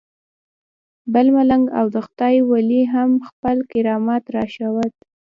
بل 1.13 1.25
ملنګ 1.35 1.65
او 1.79 1.85
د 1.95 1.97
خدای 2.05 2.35
ولی 2.51 2.81
هم 2.93 3.11
خپل 3.27 3.57
کرامت 3.71 4.23
راوښود. 4.35 4.91